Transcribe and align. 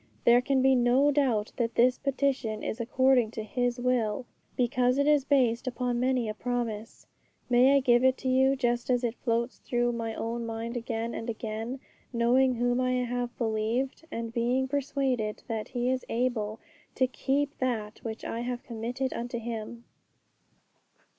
There 0.25 0.41
can 0.41 0.63
be 0.63 0.73
no 0.73 1.11
doubt 1.11 1.51
that 1.57 1.75
this 1.75 1.99
petition 1.99 2.63
is 2.63 2.79
according 2.81 3.29
to 3.37 3.43
His 3.43 3.79
will, 3.79 4.25
because 4.55 4.97
it 4.97 5.05
is 5.05 5.25
based 5.25 5.67
upon 5.67 5.99
many 5.99 6.27
a 6.27 6.33
promise. 6.33 7.05
May 7.51 7.75
I 7.75 7.81
give 7.81 8.03
it 8.03 8.17
to 8.17 8.27
you 8.27 8.55
just 8.55 8.89
as 8.89 9.03
it 9.03 9.13
floats 9.13 9.59
through 9.59 9.91
my 9.91 10.15
own 10.15 10.43
mind 10.43 10.75
again 10.75 11.13
and 11.13 11.29
again, 11.29 11.79
knowing 12.11 12.55
whom 12.55 12.81
I 12.81 12.93
have 12.93 13.37
believed, 13.37 14.03
and 14.11 14.33
being 14.33 14.67
persuaded 14.67 15.43
that 15.47 15.67
He 15.67 15.91
is 15.91 16.03
able 16.09 16.59
to 16.95 17.05
keep 17.05 17.55
that 17.59 17.99
which 18.03 18.25
I 18.25 18.39
have 18.39 18.63
committed 18.63 19.13
unto 19.13 19.37
Him? 19.37 19.83